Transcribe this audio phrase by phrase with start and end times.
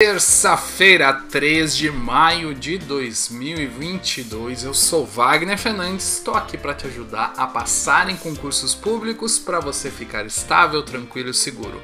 [0.00, 4.62] Terça-feira, 3 de maio de 2022.
[4.62, 9.58] Eu sou Wagner Fernandes, estou aqui para te ajudar a passar em concursos públicos para
[9.58, 11.82] você ficar estável, tranquilo e seguro.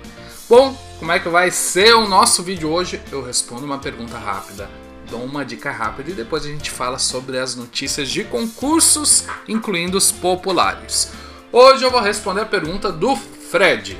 [0.48, 3.00] Bom, como é que vai ser o nosso vídeo hoje?
[3.10, 4.70] Eu respondo uma pergunta rápida,
[5.10, 9.98] dou uma dica rápida e depois a gente fala sobre as notícias de concursos, incluindo
[9.98, 11.10] os populares.
[11.50, 13.98] Hoje eu vou responder a pergunta do Fred.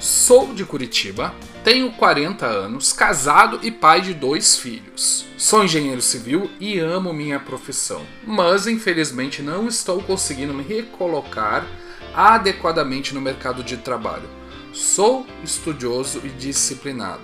[0.00, 1.32] Sou de Curitiba,
[1.68, 5.26] tenho 40 anos, casado e pai de dois filhos.
[5.36, 11.66] Sou engenheiro civil e amo minha profissão, mas infelizmente não estou conseguindo me recolocar
[12.14, 14.30] adequadamente no mercado de trabalho.
[14.72, 17.20] Sou estudioso e disciplinado.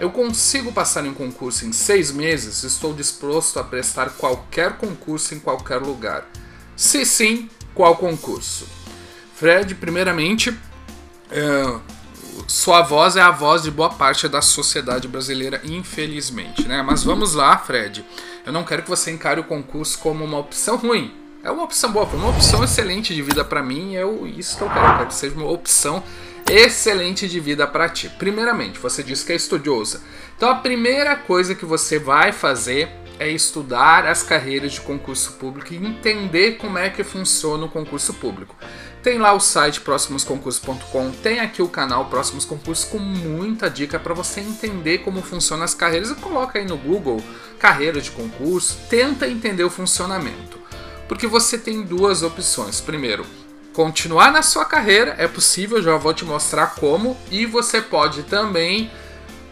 [0.00, 2.64] Eu consigo passar em concurso em seis meses?
[2.64, 6.26] Estou disposto a prestar qualquer concurso em qualquer lugar.
[6.74, 8.66] Se sim, qual concurso?
[9.34, 10.58] Fred, primeiramente,
[11.30, 12.01] é,
[12.46, 16.82] sua voz é a voz de boa parte da sociedade brasileira, infelizmente, né?
[16.82, 18.04] Mas vamos lá, Fred.
[18.44, 21.14] Eu não quero que você encare o concurso como uma opção ruim.
[21.44, 23.94] É uma opção boa, foi uma opção excelente de vida para mim.
[23.94, 26.02] Eu isso que eu quero, eu quero que seja uma opção
[26.48, 28.08] excelente de vida para ti.
[28.18, 30.02] Primeiramente, você disse que é estudiosa.
[30.36, 32.90] Então a primeira coisa que você vai fazer
[33.22, 38.12] é estudar as carreiras de concurso público e entender como é que funciona o concurso
[38.14, 38.56] público.
[39.00, 44.12] Tem lá o site próximosconcursos.com, tem aqui o canal Próximos Concursos com muita dica para
[44.14, 47.22] você entender como funcionam as carreiras e coloca aí no Google
[47.58, 50.58] carreira de concurso, tenta entender o funcionamento.
[51.06, 52.80] Porque você tem duas opções.
[52.80, 53.24] Primeiro,
[53.72, 58.90] continuar na sua carreira, é possível, já vou te mostrar como, e você pode também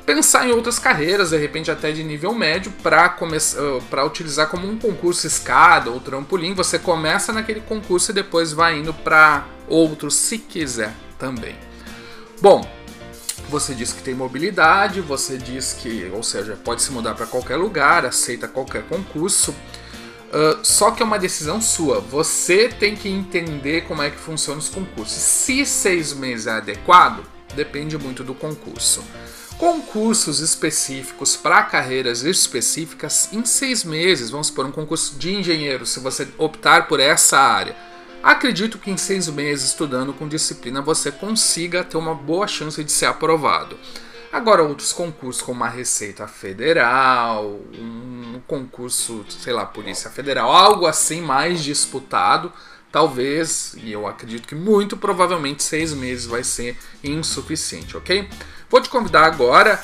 [0.04, 4.78] pensar em outras carreiras, de repente até de nível médio, para uh, utilizar como um
[4.78, 6.54] concurso escada ou trampolim.
[6.54, 11.56] Você começa naquele concurso e depois vai indo para outros, se quiser também.
[12.40, 12.68] Bom,
[13.48, 17.56] você diz que tem mobilidade, você diz que, ou seja, pode se mudar para qualquer
[17.56, 19.54] lugar, aceita qualquer concurso.
[20.32, 22.00] Uh, só que é uma decisão sua.
[22.00, 25.14] Você tem que entender como é que funcionam os concursos.
[25.14, 27.24] Se seis meses é adequado,
[27.54, 29.02] depende muito do concurso
[29.60, 34.30] concursos específicos para carreiras específicas em seis meses.
[34.30, 37.76] Vamos supor um concurso de engenheiro, se você optar por essa área.
[38.22, 42.90] Acredito que em seis meses estudando com disciplina você consiga ter uma boa chance de
[42.90, 43.76] ser aprovado.
[44.32, 51.20] Agora, outros concursos, como a Receita Federal, um concurso, sei lá, Polícia Federal, algo assim
[51.20, 52.50] mais disputado,
[52.90, 58.26] talvez, e eu acredito que muito provavelmente seis meses vai ser insuficiente, ok?
[58.70, 59.80] Vou te convidar agora,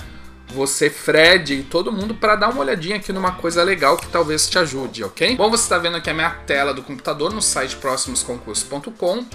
[0.54, 4.48] você, Fred e todo mundo, para dar uma olhadinha aqui numa coisa legal que talvez
[4.48, 5.36] te ajude, ok?
[5.36, 9.26] Bom, você está vendo aqui a minha tela do computador no site próximosconcursos.com.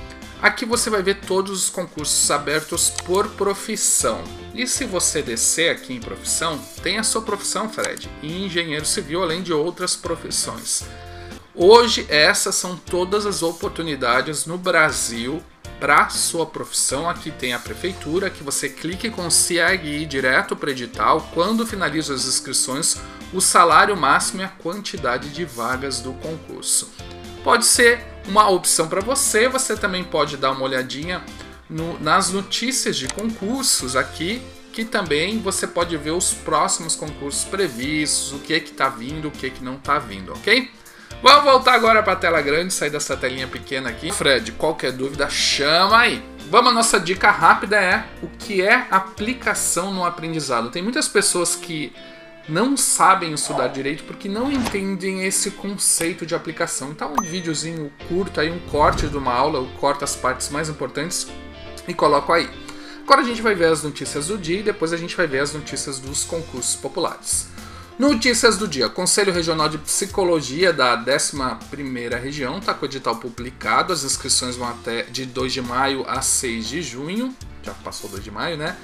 [0.42, 4.24] Aqui você vai ver todos os concursos abertos por profissão.
[4.56, 9.22] E se você descer aqui em profissão, tem a sua profissão, Fred, e engenheiro civil,
[9.22, 10.86] além de outras profissões.
[11.54, 15.44] Hoje, essas são todas as oportunidades no Brasil
[15.82, 20.68] para sua profissão, aqui tem a prefeitura, que você clica e consegue ir direto para
[20.68, 21.28] o edital.
[21.34, 22.98] Quando finaliza as inscrições,
[23.34, 26.88] o salário máximo e a quantidade de vagas do concurso.
[27.44, 31.26] Pode ser uma opção para você, você também pode dar uma olhadinha
[31.68, 34.40] no, nas notícias de concursos aqui,
[34.72, 39.30] que também você pode ver os próximos concursos previstos, o que é que está vindo,
[39.30, 40.70] o que é que não está vindo, ok?
[41.22, 44.12] Vamos voltar agora para a tela grande, sair dessa telinha pequena aqui.
[44.12, 46.24] Fred, qualquer dúvida, chama aí.
[46.50, 50.70] Vamos, a nossa dica rápida é o que é aplicação no aprendizado.
[50.70, 51.94] Tem muitas pessoas que
[52.50, 56.92] não sabem estudar direito porque não entendem esse conceito de aplicação.
[56.92, 60.70] Então, um videozinho curto aí, um corte de uma aula, eu corto as partes mais
[60.70, 61.28] importantes
[61.88, 62.50] e coloco aí.
[63.04, 65.40] Agora a gente vai ver as notícias do dia e depois a gente vai ver
[65.40, 67.50] as notícias dos concursos populares.
[68.02, 68.90] Notícias do dia.
[68.90, 73.94] Conselho Regional de Psicologia da 11ª Região está com o edital publicado.
[73.94, 77.32] As inscrições vão até de 2 de maio a 6 de junho.
[77.62, 78.76] Já passou 2 de maio, né?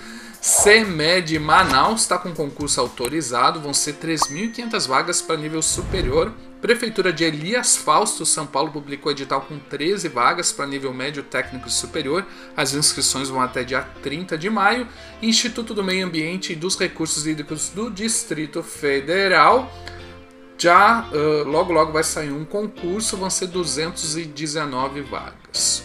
[0.47, 3.59] CEMED Manaus está com concurso autorizado.
[3.59, 6.31] Vão ser 3.500 vagas para nível superior.
[6.61, 11.69] Prefeitura de Elias Fausto, São Paulo, publicou edital com 13 vagas para nível médio técnico
[11.69, 12.25] superior.
[12.55, 14.87] As inscrições vão até dia 30 de maio.
[15.21, 19.69] Instituto do Meio Ambiente e dos Recursos Hídricos do Distrito Federal.
[20.57, 25.83] Já uh, logo logo vai sair um concurso, vão ser 219 vagas.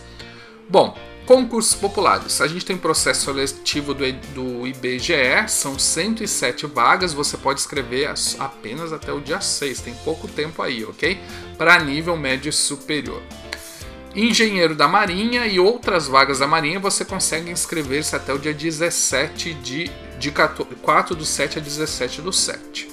[0.69, 0.97] Bom,
[1.27, 2.41] Concursos populares.
[2.41, 8.93] A gente tem processo seletivo do, do IBGE, são 107 vagas, você pode escrever apenas
[8.93, 11.21] até o dia 6, tem pouco tempo aí, ok?
[11.57, 13.23] Para nível médio superior.
[14.15, 19.55] Engenheiro da Marinha e outras vagas da Marinha você consegue inscrever-se até o dia 17
[19.55, 19.91] de
[20.23, 22.92] de 4 do 7 a 17 do 7.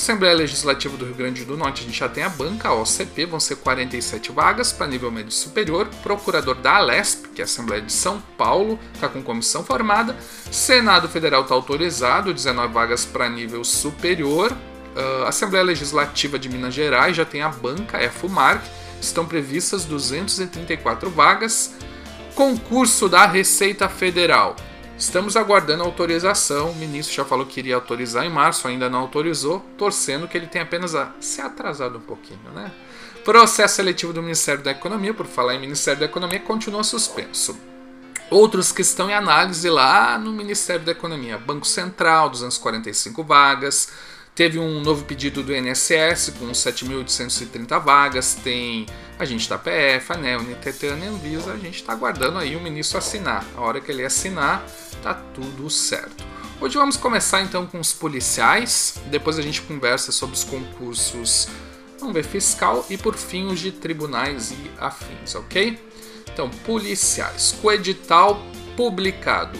[0.00, 3.26] Assembleia Legislativa do Rio Grande do Norte, a gente já tem a banca, a OCP,
[3.26, 5.86] vão ser 47 vagas para nível médio superior.
[6.02, 10.16] Procurador da Alesp, que é a Assembleia de São Paulo, está com comissão formada.
[10.50, 14.52] Senado Federal está autorizado, 19 vagas para nível superior.
[14.52, 18.64] Uh, Assembleia Legislativa de Minas Gerais já tem a banca, é a FUMARC,
[19.02, 21.74] estão previstas 234 vagas.
[22.34, 24.56] Concurso da Receita Federal.
[25.00, 26.72] Estamos aguardando autorização.
[26.72, 30.46] O ministro já falou que iria autorizar em março, ainda não autorizou, torcendo que ele
[30.46, 31.10] tenha apenas a...
[31.18, 32.70] se atrasado um pouquinho, né?
[33.24, 37.58] Processo seletivo do Ministério da Economia, por falar em Ministério da Economia, continua suspenso.
[38.30, 43.88] Outros que estão em análise lá no Ministério da Economia: Banco Central, 245 vagas.
[44.34, 48.34] Teve um novo pedido do INSS com 7.830 vagas.
[48.34, 48.86] Tem
[49.18, 51.52] a gente da PF, ANEL, e Anvisa.
[51.52, 53.44] A gente está aguardando aí o ministro assinar.
[53.56, 54.64] A hora que ele assinar,
[55.02, 56.24] tá tudo certo.
[56.60, 61.48] Hoje vamos começar então com os policiais, depois a gente conversa sobre os concursos,
[61.98, 65.78] vamos ver, fiscal e por fim os de tribunais e afins, ok?
[66.30, 68.42] Então, policiais, com edital
[68.76, 69.58] publicado.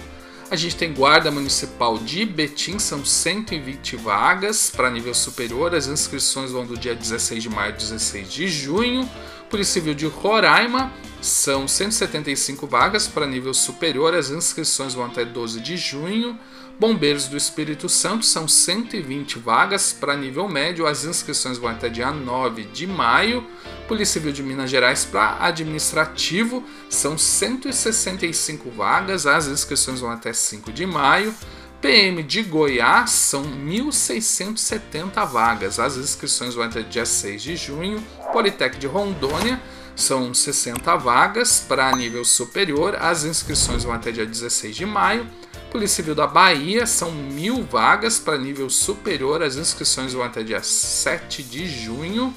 [0.50, 5.72] A gente tem Guarda Municipal de Betim, são 120 vagas para nível superior.
[5.76, 9.08] As inscrições vão do dia 16 de maio a 16 de junho.
[9.48, 10.92] Polícia Civil de Roraima,
[11.22, 16.36] são 175 vagas para nível superior, as inscrições vão até 12 de junho.
[16.80, 22.10] Bombeiros do Espírito Santo são 120 vagas para nível médio, as inscrições vão até dia
[22.10, 23.46] 9 de maio.
[23.86, 30.72] Polícia Civil de Minas Gerais para administrativo são 165 vagas, as inscrições vão até 5
[30.72, 31.34] de maio.
[31.82, 38.02] PM de Goiás são 1.670 vagas, as inscrições vão até dia 6 de junho.
[38.32, 39.60] Politec de Rondônia
[39.94, 45.26] são 60 vagas para nível superior, as inscrições vão até dia 16 de maio.
[45.70, 50.62] Polícia Civil da Bahia são mil vagas para nível superior, as inscrições vão até dia
[50.62, 52.36] 7 de junho.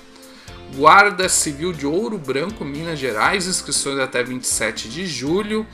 [0.76, 5.66] Guarda Civil de Ouro Branco, Minas Gerais, inscrições até 27 de julho.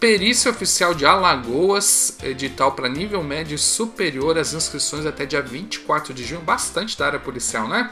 [0.00, 6.24] Perícia Oficial de Alagoas, edital para nível médio superior, as inscrições até dia 24 de
[6.24, 7.90] junho, bastante da área policial, né?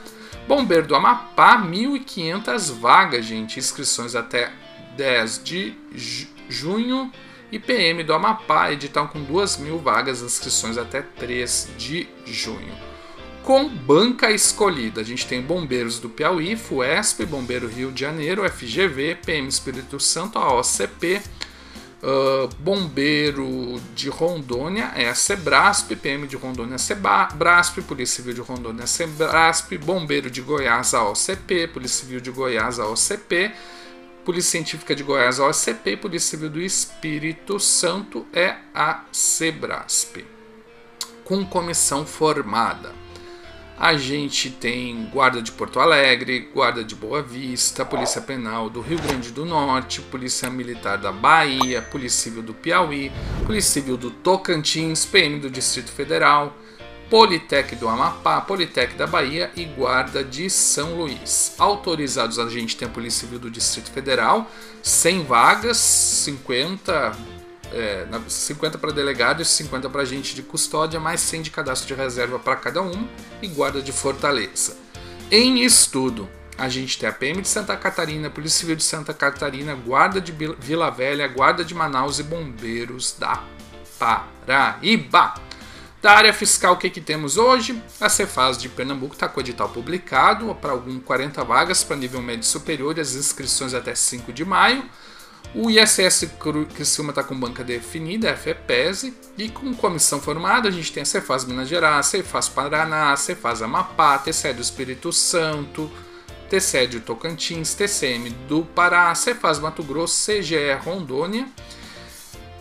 [0.48, 3.58] Bombeiro do Amapá, 1.500 vagas, gente.
[3.58, 4.52] Inscrições até
[4.96, 5.74] 10 de
[6.48, 7.12] junho.
[7.50, 12.74] E PM do Amapá, edital com 2.000 vagas, inscrições até 3 de junho.
[13.42, 19.18] Com banca escolhida, a gente tem Bombeiros do Piauí, FUESP, Bombeiro Rio de Janeiro, FGV,
[19.24, 21.22] PM Espírito Santo, AOCP,
[22.02, 28.34] Uh, bombeiro de Rondônia é a Sebrasp, PM de Rondônia é a Sebrasp, Polícia Civil
[28.34, 32.86] de Rondônia é a Sebrasp, Bombeiro de Goiás a OCP, Polícia Civil de Goiás a
[32.86, 33.50] OCP,
[34.26, 40.16] Polícia Científica de Goiás a OCP, Polícia Civil do Espírito Santo é a Sebrasp.
[41.24, 42.92] Com comissão formada
[43.78, 48.98] a gente tem Guarda de Porto Alegre, Guarda de Boa Vista, Polícia Penal do Rio
[48.98, 53.12] Grande do Norte, Polícia Militar da Bahia, Polícia Civil do Piauí,
[53.44, 56.56] Polícia Civil do Tocantins, PM do Distrito Federal,
[57.08, 61.54] Politec do Amapá, Politec da Bahia e Guarda de São Luís.
[61.58, 64.50] Autorizados a gente tem a Polícia Civil do Distrito Federal,
[64.82, 67.36] 100 vagas, 50
[67.72, 71.94] é, 50 para delegado e 50 para agente de custódia, mais 100 de cadastro de
[71.94, 73.06] reserva para cada um
[73.42, 74.76] e guarda de fortaleza.
[75.30, 79.74] Em estudo, a gente tem a PM de Santa Catarina, Polícia Civil de Santa Catarina,
[79.74, 83.42] Guarda de Vila Velha, Guarda de Manaus e Bombeiros da
[83.98, 85.45] Paraíba.
[86.06, 87.82] Da área fiscal, o que, que temos hoje?
[88.00, 92.22] A Cefaz de Pernambuco está com o edital publicado para algum 40 vagas para nível
[92.22, 94.88] médio superior, as inscrições até 5 de maio.
[95.52, 96.28] O ISS
[96.72, 101.06] Criciúma está com banca definida, a FEPESE, e com comissão formada a gente tem a
[101.06, 105.90] Cefaz Minas Gerais, Cefaz Paraná, Cefaz Amapá, TCE do Espírito Santo,
[106.48, 111.48] TCE do Tocantins, TCM do Pará, Cefaz Mato Grosso, CGE Rondônia.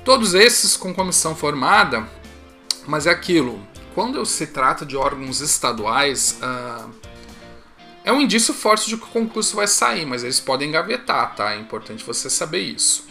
[0.03, 2.07] Todos esses com comissão formada,
[2.87, 3.59] mas é aquilo,
[3.93, 6.89] quando se trata de órgãos estaduais, uh,
[8.03, 11.53] é um indício forte de que o concurso vai sair, mas eles podem engavetar, tá?
[11.53, 13.07] É importante você saber isso.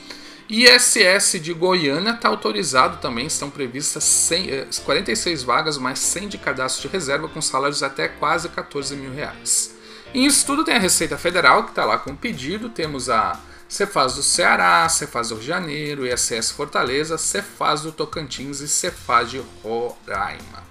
[0.48, 6.38] ISS de Goiânia está autorizado também, estão previstas 100, 46 eh, vagas, mais 100 de
[6.38, 9.74] cadastro de reserva, com salários até quase 14 mil reais.
[10.12, 13.40] Em estudo tem a Receita Federal, que está lá com o pedido, temos a
[13.74, 19.28] Cefaz do Ceará, Cefaz do Rio de Janeiro, ISS Fortaleza, Cefaz do Tocantins e Cefaz
[19.28, 20.62] de Roraima.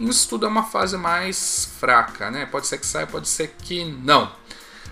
[0.00, 2.46] Em estudo é uma fase mais fraca, né?
[2.46, 4.32] Pode ser que saia, pode ser que não.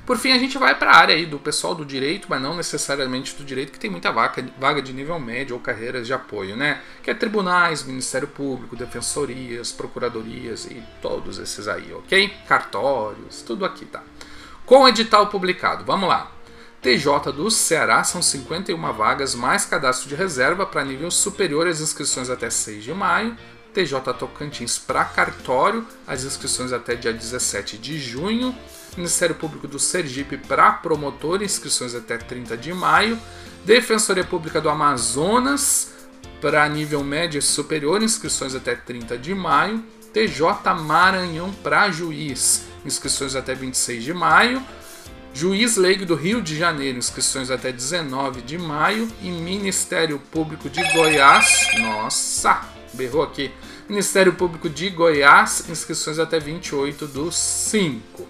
[0.05, 2.55] Por fim, a gente vai para a área aí do pessoal do direito, mas não
[2.55, 6.55] necessariamente do direito, que tem muita vaga, vaga de nível médio ou carreiras de apoio,
[6.55, 6.83] né?
[7.02, 12.28] Que é tribunais, Ministério Público, defensorias, procuradorias e todos esses aí, ok?
[12.47, 14.02] Cartórios, tudo aqui, tá?
[14.67, 16.31] Com edital publicado, vamos lá.
[16.80, 22.30] TJ do Ceará são 51 vagas mais cadastro de reserva para nível superior às inscrições
[22.30, 23.37] até 6 de maio.
[23.75, 28.54] TJ Tocantins para cartório, as inscrições até dia 17 de junho.
[28.97, 33.18] Ministério Público do Sergipe para promotor, inscrições até 30 de maio.
[33.64, 35.92] Defensoria Pública do Amazonas
[36.40, 39.85] para nível médio e superior, inscrições até 30 de maio.
[40.12, 44.62] TJ Maranhão para juiz, inscrições até 26 de maio.
[45.38, 49.07] Juiz Leigo do Rio de Janeiro, inscrições até 19 de maio.
[49.23, 52.61] E Ministério Público de Goiás, nossa,
[52.92, 53.52] berrou aqui.
[53.88, 58.26] Ministério Público de Goiás, inscrições até 28 do 5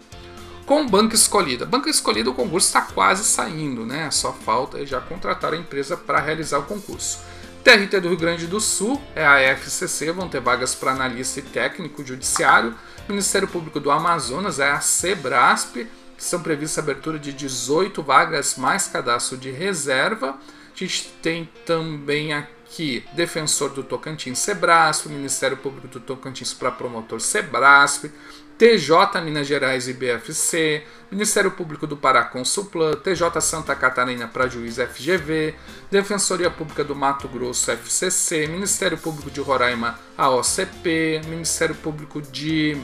[0.66, 1.64] com banca escolhida.
[1.64, 4.10] Banca escolhida, o concurso está quase saindo, né?
[4.10, 7.20] Só falta já contratar a empresa para realizar o concurso.
[7.64, 11.42] TRT do Rio Grande do Sul é a FCC, vão ter vagas para analista e
[11.42, 12.74] técnico judiciário.
[13.08, 15.86] Ministério Público do Amazonas é a Sebrasp,
[16.18, 20.30] são previstas a abertura de 18 vagas mais cadastro de reserva.
[20.30, 27.20] A gente tem também aqui Defensor do Tocantins Sebrasp, Ministério Público do Tocantins para promotor
[27.20, 28.10] Sebrasp,
[28.58, 30.82] TJ Minas Gerais e BFC,
[31.12, 35.54] Ministério Público do Pará Consulplan, TJ Santa Catarina para juiz FGV,
[35.88, 42.76] Defensoria Pública do Mato Grosso FCC, Ministério Público de Roraima AOCP, Ministério Público de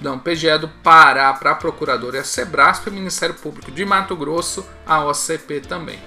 [0.00, 5.98] não, PGE do Pará para a Sebrasp, Ministério Público de Mato Grosso, a OCP também.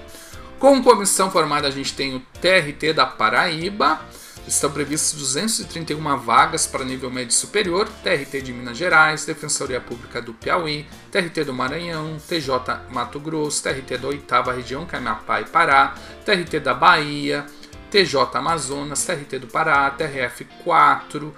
[0.58, 4.00] Com comissão formada, a gente tem o TRT da Paraíba,
[4.46, 10.34] Estão previstas 231 vagas para nível médio superior, TRT de Minas Gerais, Defensoria Pública do
[10.34, 15.00] Piauí, TRT do Maranhão, TJ Mato Grosso, TRT da Oitava Região, que é
[15.40, 15.94] e Pará,
[16.24, 17.46] TRT da Bahia,
[17.90, 21.32] TJ Amazonas, TRT do Pará, TRF 4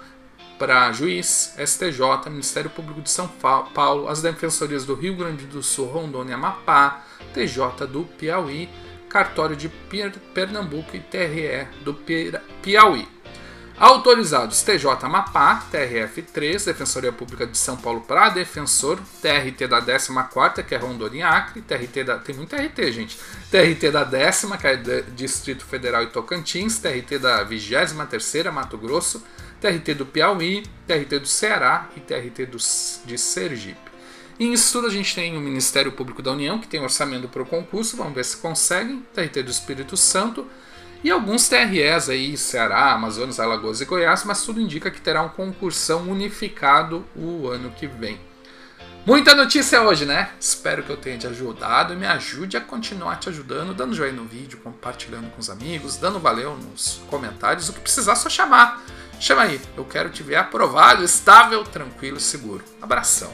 [0.57, 5.87] para Juiz, STJ, Ministério Público de São Paulo, as Defensorias do Rio Grande do Sul,
[5.87, 8.69] Rondônia Amapá, TJ do Piauí,
[9.09, 9.69] Cartório de
[10.33, 11.93] Pernambuco e TRE do
[12.61, 13.07] Piauí.
[13.77, 20.75] Autorizados TJ Amapá, TRF3, Defensoria Pública de São Paulo para defensor, TRT da 14, que
[20.75, 22.19] é Rondônia e Acre, TRT da.
[22.19, 23.17] Tem muito TRT, gente.
[23.49, 24.75] TRT da 10, que é
[25.15, 29.23] Distrito Federal e Tocantins, TRT da 23, Mato Grosso,
[29.63, 33.93] TRT do Piauí, TRT do Ceará e TRT do, de Sergipe.
[34.37, 37.45] Em estudo, a gente tem o Ministério Público da União, que tem orçamento para o
[37.45, 40.45] concurso, vamos ver se conseguem, TRT do Espírito Santo,
[41.01, 45.29] e alguns TREs aí, Ceará, Amazonas, Alagoas e Goiás, mas tudo indica que terá um
[45.29, 48.19] concursão unificado o ano que vem.
[49.05, 50.31] Muita notícia hoje, né?
[50.39, 54.13] Espero que eu tenha te ajudado e me ajude a continuar te ajudando, dando joinha
[54.13, 58.81] no vídeo, compartilhando com os amigos, dando valeu nos comentários, o que precisar só chamar.
[59.23, 62.61] Chama aí, eu quero te ver aprovado, estável, tranquilo, seguro.
[62.81, 63.31] Abração.